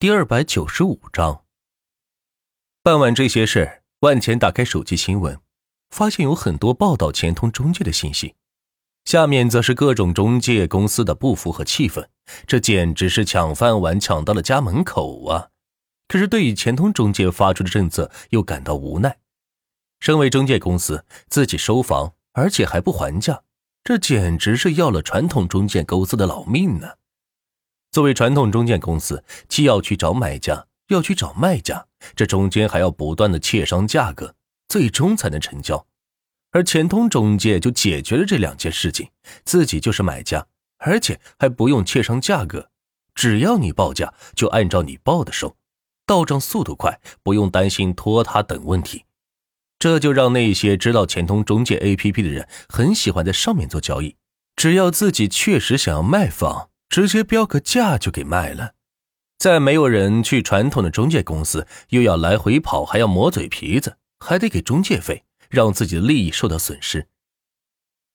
[0.00, 1.44] 第二百九十五章。
[2.82, 5.38] 办完这些事，万钱打开手机新闻，
[5.90, 8.34] 发现有很多报道钱通中介的信息，
[9.04, 12.08] 下面则是各种中介公司的不服和气愤，
[12.46, 15.50] 这简直是抢饭碗抢到了家门口啊！
[16.08, 19.18] 可是对于钱通中介发出的政策，又感到无奈。
[20.00, 23.42] 身为中介公司，自己收房，而且还不还价，
[23.84, 26.94] 这简直是要了传统中介公司的老命呢！
[27.90, 34.34] 作为传统中介公司，既要去找买家，要去找卖家，这中间还要不断的切商价格，
[34.68, 35.86] 最终才能成交。
[36.52, 39.10] 而钱通中介就解决了这两件事情，
[39.44, 40.46] 自己就是买家，
[40.78, 42.70] 而且还不用切商价格，
[43.14, 45.56] 只要你报价，就按照你报的收，
[46.06, 49.04] 到账速度快，不用担心拖沓等问题。
[49.80, 54.14] 这就让那些知道钱通中介 APP 的人很喜欢在上面做交易，
[54.54, 56.69] 只要自己确实想要卖房。
[56.90, 58.74] 直接标个价就给卖了，
[59.38, 67.06] 再没有人去传统的中介公司，又要来回跑，还要磨嘴皮子，还得给中介费，让自己的利益受到损失。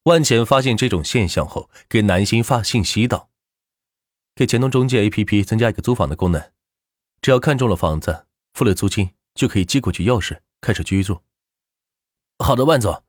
[0.03, 3.29] 万钱发现这种现象后，给南星发信息道
[4.35, 6.51] ：“给钱通中介 APP 增加一个租房的功能，
[7.21, 11.21] 只要看中了房子，付了租金，就可以寄过去钥匙，开始居住。”
[12.37, 13.01] 好的，万总，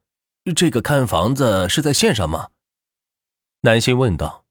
[0.54, 2.50] 这个看房子是在线上吗？
[3.62, 4.45] 南星问道。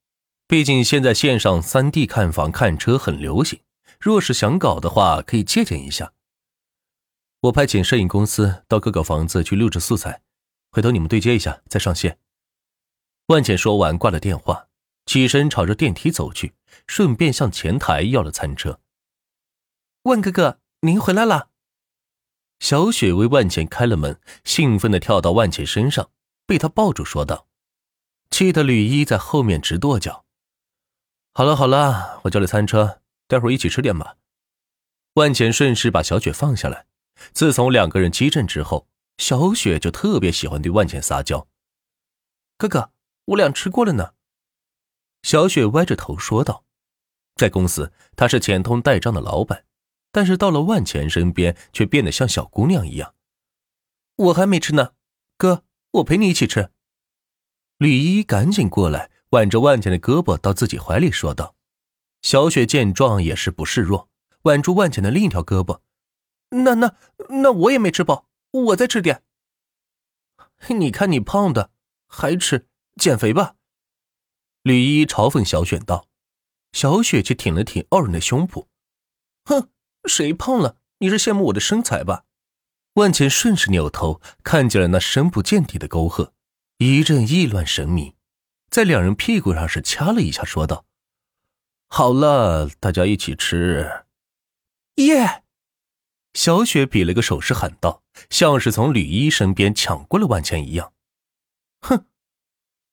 [0.47, 3.61] 毕竟现在线上三 D 看房看车很流行，
[3.99, 6.13] 若是想搞的话，可以借鉴一下。
[7.41, 10.21] 我派遣摄影公司到各个房子去录制素材，
[10.71, 12.19] 回头你们对接一下再上线。
[13.27, 14.67] 万茜说完挂了电话，
[15.07, 16.53] 起身朝着电梯走去，
[16.85, 18.79] 顺便向前台要了餐车。
[20.03, 21.49] 万哥哥，您回来了！
[22.59, 26.11] 小雪为万茜开了门，兴奋的跳到万茜身上，
[26.45, 27.47] 被他抱住说道，
[28.29, 30.24] 气得吕一在后面直跺脚。
[31.37, 34.15] 好了好了，我叫了餐车，待会儿一起吃点吧。
[35.15, 36.85] 万钱顺势把小雪放下来。
[37.33, 41.45] 自从两个人激震之后，小雪就特别喜欢对万钱撒娇。
[42.57, 42.89] 哥哥，
[43.25, 44.13] 我俩吃过了呢。
[45.23, 46.63] 小雪歪着头说道。
[47.35, 49.65] 在公司，她是钱通代账的老板，
[50.13, 53.13] 但是到了万钱身边，却变得像小姑娘一样。
[54.15, 54.93] 我还没吃呢，
[55.37, 56.71] 哥，我陪你一起吃。
[57.77, 59.11] 吕一赶紧过来。
[59.35, 61.55] 挽着万茜的胳膊到自己怀里说道
[62.23, 64.09] ：“小雪见状也是不示弱，
[64.43, 65.81] 挽住万茜的另一条胳膊。
[66.51, 66.95] 那那
[67.27, 69.23] 那我也没吃饱，我再吃点。
[70.69, 71.71] 你看你胖的，
[72.07, 73.55] 还吃，减肥吧。”
[74.63, 76.07] 吕一嘲讽小雪道。
[76.71, 78.67] 小雪却挺了挺傲人的胸脯，
[79.45, 79.69] 哼，
[80.05, 80.77] 谁胖了？
[80.99, 82.23] 你是羡慕我的身材吧？
[82.95, 86.33] 万茜顺势扭头看见了那深不见底的沟壑，
[86.77, 88.14] 一阵意乱神迷。
[88.69, 90.85] 在两人屁股上是掐了一下，说道
[91.87, 94.05] ：“好了，大家一起吃。”
[94.95, 95.43] 耶！
[96.33, 100.93] 小雪比了个手势，喊道，像是从吕一身边抢过了万钱一样。
[101.81, 102.05] 哼！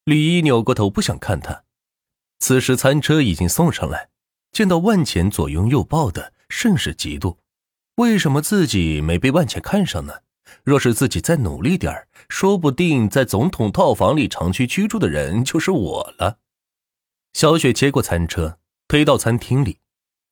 [0.04, 1.64] 吕一扭过头，不想看他。
[2.38, 4.10] 此时餐车已经送上来，
[4.52, 7.38] 见到万钱左拥右抱的，甚是嫉妒。
[7.96, 10.22] 为什么自己没被万钱看上呢？
[10.64, 12.08] 若是自己再努力点儿。
[12.28, 16.38] 说不定在总统套房里长期居住的人就是我了。
[17.34, 18.58] 小雪接过餐车，
[18.88, 19.80] 推到餐厅里，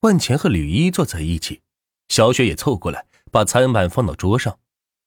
[0.01, 1.63] 万钱和吕一坐在一起，
[2.09, 4.59] 小雪也凑过来，把餐盘放到桌上，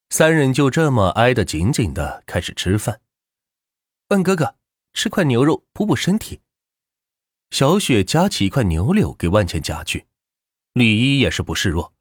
[0.09, 3.01] 三人就这么挨得紧紧的开始吃饭。
[4.09, 4.55] 万哥哥，
[4.93, 6.41] 吃块牛肉补补身体。
[7.49, 10.05] 小雪夹起一块牛柳给万钱夹去，
[10.73, 11.93] 吕一也是不示弱。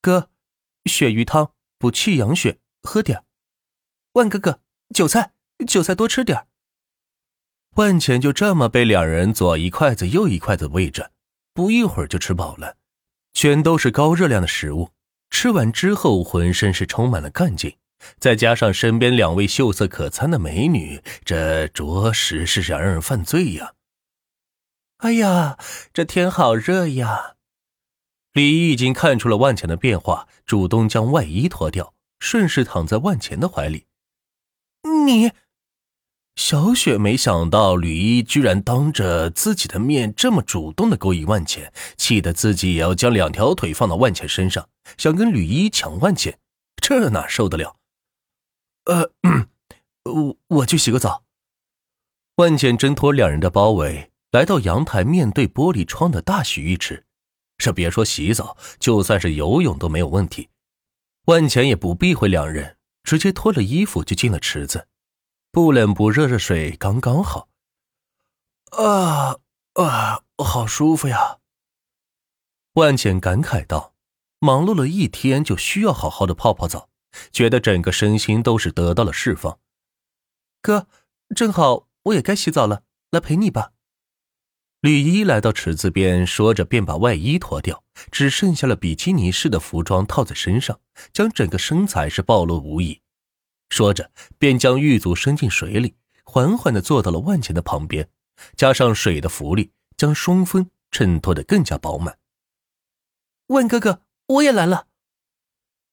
[0.00, 0.30] 哥，
[0.84, 3.24] 鳕鱼汤补气养血，喝点。
[4.12, 4.60] 万哥哥，
[4.94, 5.32] 韭菜，
[5.66, 6.46] 韭菜多吃点
[7.76, 11.10] 万钱就这么被两人左一筷子右一筷子喂着，
[11.54, 12.76] 不一会儿就吃饱了，
[13.32, 14.90] 全都是高热量的食物。
[15.30, 17.78] 吃完之后，浑身是充满了干劲，
[18.18, 23.72] 再加上身边两位秀色可餐的美女，这着实是让人犯罪呀！
[24.98, 25.56] 哎呀，
[25.94, 27.36] 这天好热呀！
[28.32, 33.86] 李毅已经看出了万钱的变化，主动将外衣脱掉，顺势躺在万钱的怀里。
[35.04, 35.32] 你，
[36.36, 46.38] 小雪没想到吕一居然当着自己的面这么主动的勾引万钱，气得自己也要将两条腿放到万钱身上，想跟吕一抢万钱，
[46.76, 47.76] 这哪受得了？
[48.84, 49.10] 呃，
[50.04, 51.24] 我我去洗个澡。
[52.36, 57.04] 万茜挣脱两人的包围，来到阳台，面对玻璃窗的大洗浴池，
[57.60, 60.48] 这别说洗澡，就算是游泳都没有问题。
[61.26, 62.78] 万茜也不避讳两人。
[63.02, 64.86] 直接脱了衣服就进了池子，
[65.50, 67.48] 不冷不热的水刚刚好。
[68.72, 69.38] 啊
[69.72, 71.38] 啊，好舒服呀！
[72.74, 73.94] 万茜感慨道
[74.38, 76.90] ：“忙碌了一天，就需要好好的泡泡澡，
[77.32, 79.58] 觉得整个身心都是得到了释放。”
[80.60, 80.86] 哥，
[81.34, 83.72] 正好我也该洗澡了，来陪你吧。
[84.80, 90.80] 吕一来到池子边，说着便把外衣脱掉，只剩下了比基尼式的服装套在身上，
[91.12, 92.98] 将整个身材是暴露无遗。
[93.68, 98.08] 说着，便将玉足伸进水里，缓缓的坐到了万钱的旁边，
[98.56, 102.16] 加上水的浮力，将双峰衬托的更加饱满。
[103.48, 104.86] 万哥哥，我也来了。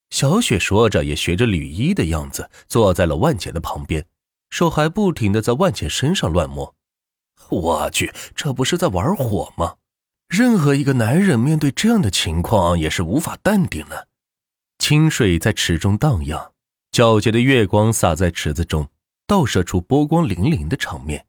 [0.09, 4.07] 小雪说着，也学着吕一的样子，坐在了万钱的旁边，
[4.49, 6.76] 手还不停的在万钱身上乱摸。
[7.49, 9.75] 我去，这不是在玩火吗？
[10.27, 14.09] 任何一个男人面对这样的情况也是无法淡定的。
[14.77, 16.51] 清水在池中荡漾，
[16.91, 18.89] 皎洁的月光洒在池子中，
[19.25, 21.25] 倒射出波光粼粼的场面。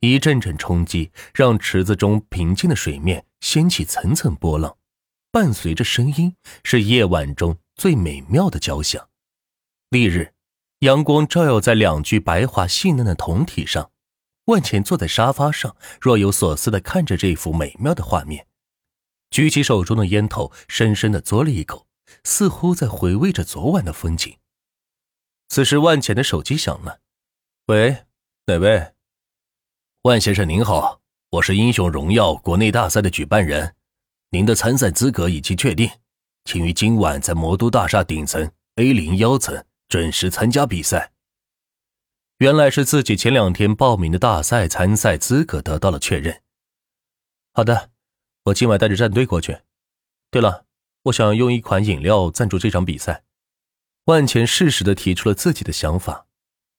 [0.00, 4.76] 一阵阵冲击让池子中平静的水面掀起层层波浪，
[5.30, 9.08] 伴随着声音是夜晚中最美妙的交响。
[9.90, 10.32] 翌日，
[10.80, 13.90] 阳光照耀在两具白滑细嫩的酮体上。
[14.50, 18.46] 万钱坐在沙发上，若有所思的看着这幅美妙的画面，
[19.30, 21.86] 举起手中的烟头，深深的嘬了一口，
[22.24, 24.36] 似乎在回味着昨晚的风景。
[25.48, 27.00] 此时，万钱的手机响了
[27.66, 28.04] ，“喂，
[28.46, 28.92] 哪位
[30.02, 31.00] ？”“万先生您好，
[31.30, 33.76] 我是英雄荣耀国内大赛的举办人，
[34.30, 35.88] 您的参赛资格已经确定，
[36.44, 41.12] 请于今晚在魔都大厦顶层 A 零幺层准时参加比赛。”
[42.40, 46.40] 原来是自己前两天报名的大赛参赛资格得到了确认。
[47.52, 47.90] 好的，
[48.44, 49.58] 我今晚带着战队过去。
[50.30, 50.64] 对了，
[51.02, 53.24] 我想用一款饮料赞助这场比赛。
[54.06, 56.24] 万钱适时的提出了自己的想法。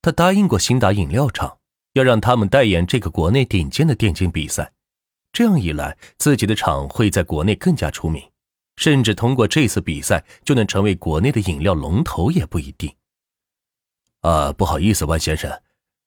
[0.01, 1.59] 他答应过新达饮料厂，
[1.93, 4.73] 要让他们代言这个国内顶尖的电竞比赛。
[5.31, 8.31] 这样一来，自己的厂会在国内更加出名，
[8.77, 12.91] 甚至通过这次比赛就能成为国内的饮料龙头也不一定。
[14.21, 15.61] 啊，不好意思，万先生，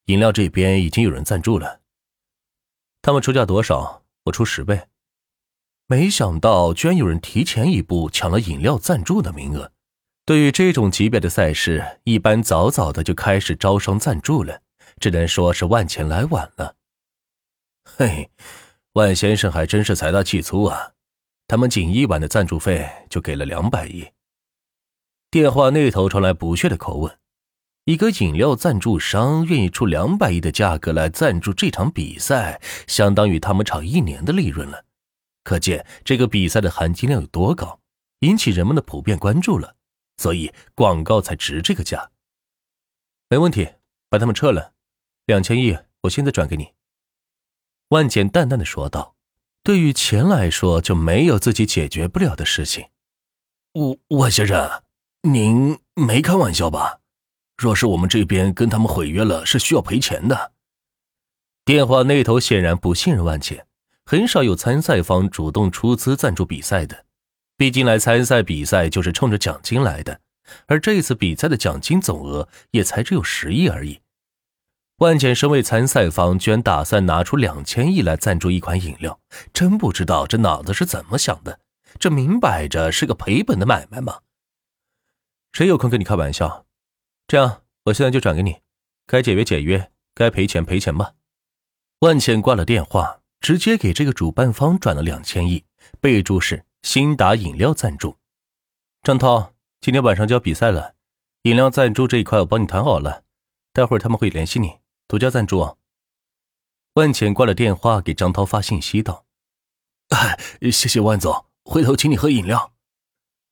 [0.06, 1.80] 饮料这边已经有人赞助了。
[3.02, 4.02] 他们出价多少？
[4.24, 4.88] 我出十倍。
[5.86, 9.70] 没想到居然有人提前一步抢了饮料赞助的名额。
[10.24, 14.62] 对于这种级别的赛事，一般早早的就开始招商赞助了，
[14.98, 16.76] 只能说是万钱来晚了。
[17.84, 18.30] 嘿，
[18.94, 20.92] 万先生还真是财大气粗啊！
[21.46, 24.08] 他们仅一晚的赞助费就给了两百亿。
[25.30, 27.18] 电话那头传来不屑的口吻。
[27.84, 34.86] 一个饮料赞助商愿意出两百亿的价格来赞助这场比赛，相当于他们厂一年的利润了。
[35.42, 37.80] 可见这个比赛的含金量有多高，
[38.20, 39.76] 引起人们的普遍关注了，
[40.16, 42.10] 所以广告才值这个价。
[43.28, 43.68] 没问题，
[44.08, 44.72] 把他们撤了，
[45.26, 46.72] 两千亿我现在转给你。”
[47.90, 49.14] 万简淡淡的说道。
[49.62, 52.88] 对于钱来说，就没有自己解决不了的事情。
[53.72, 54.82] 万万先生，
[55.22, 57.00] 您没开玩笑吧？
[57.64, 60.52] 若是我们这边跟他们毁约了，是需要赔钱的。
[61.64, 63.64] 电话那头显然不信任万茜，
[64.04, 67.06] 很少有参赛方主动出资赞助比赛的。
[67.56, 70.20] 毕竟来参赛比赛就是冲着奖金来的，
[70.66, 74.00] 而这次比赛的奖金总额也才只有十亿而已。
[74.98, 79.18] 万茜身为参赛方，居然打算拿出两千亿来赞助一款饮料，
[79.54, 81.60] 真不知道这脑子是怎么想的。
[81.98, 84.18] 这明摆着是个赔本的买卖嘛！
[85.52, 86.63] 谁有空跟你开玩笑？
[87.26, 88.60] 这样，我现在就转给你，
[89.06, 91.14] 该解约解约，该赔钱赔钱吧。
[92.00, 95.64] 万茜挂了电话，直接给这个主办方转了两千亿，
[96.00, 98.16] 备注是新达饮料赞助。
[99.02, 100.94] 张涛，今天晚上就要比赛了，
[101.42, 103.24] 饮料赞助这一块我帮你谈好了，
[103.72, 105.78] 待会儿他们会联系你，独家赞助。
[106.94, 109.24] 万茜挂了电话，给张涛发信息道
[110.10, 110.38] ：“哎，
[110.70, 112.72] 谢谢万总，回头请你喝饮料。”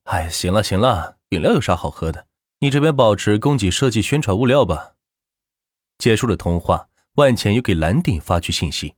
[0.04, 2.26] 哎，行了行了，饮料有啥好喝的？
[2.62, 4.94] 你这边保持供给设计宣传物料吧。
[5.98, 8.94] 结束了通话，万钱又给蓝鼎发去信息：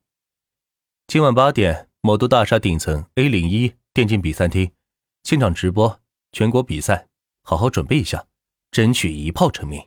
[1.07, 4.71] 今晚八点，某都大厦顶层 A 零一电竞比赛厅，
[5.23, 5.99] 现场直播
[6.33, 7.09] 全国比赛，
[7.43, 8.27] 好好准备一下，
[8.71, 9.83] 争取一炮成名。